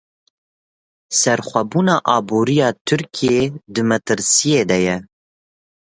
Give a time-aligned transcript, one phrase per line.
[1.19, 4.95] Serxwebûna aboriya Tirkiyeyê di metirsiyê de ye.